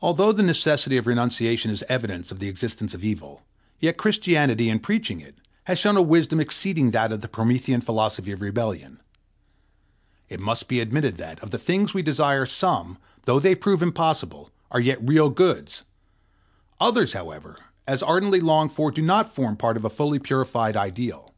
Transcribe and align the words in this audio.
Although 0.00 0.30
the 0.30 0.44
necessity 0.44 0.96
of 0.96 1.08
renunciation 1.08 1.72
is 1.72 1.82
evidence 1.88 2.30
of 2.30 2.38
the 2.38 2.46
existence 2.48 2.94
of 2.94 3.02
evil, 3.02 3.42
yet 3.80 3.96
Christianity, 3.96 4.70
in 4.70 4.78
preaching 4.78 5.18
it, 5.18 5.34
has 5.64 5.80
shown 5.80 5.96
a 5.96 6.00
wisdom 6.00 6.38
exceeding 6.38 6.92
that 6.92 7.10
of 7.10 7.20
the 7.20 7.26
Promethean 7.26 7.80
philosophy 7.80 8.30
of 8.30 8.40
rebellion. 8.40 9.00
It 10.28 10.38
must 10.38 10.68
be 10.68 10.78
admitted 10.78 11.16
that, 11.16 11.40
of 11.40 11.50
the 11.50 11.58
things 11.58 11.92
we 11.92 12.02
desire, 12.02 12.46
some, 12.46 12.98
though 13.24 13.40
they 13.40 13.56
prove 13.56 13.82
impossible, 13.82 14.52
are 14.70 14.78
yet 14.78 15.02
real 15.02 15.28
goods; 15.28 15.82
others, 16.80 17.12
however, 17.12 17.58
as 17.88 18.04
ardently 18.04 18.38
longed 18.38 18.72
for, 18.72 18.92
do 18.92 19.02
not 19.02 19.34
form 19.34 19.56
part 19.56 19.76
of 19.76 19.84
a 19.84 19.90
fully 19.90 20.20
purified 20.20 20.76
ideal. 20.76 21.34